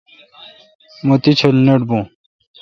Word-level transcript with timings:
مہ 1.05 1.15
تی 1.21 1.31
ڄھل 1.39 1.55
نٹ 1.65 1.81
بون۔ 1.87 2.03